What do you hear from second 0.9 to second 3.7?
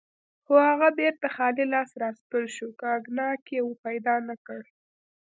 بیرته خالي لاس راستون شو، کاګناک یې